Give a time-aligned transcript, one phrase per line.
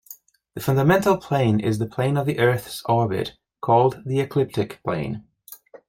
[0.55, 5.25] The fundamental plane is the plane of the Earth's orbit, called the ecliptic plane.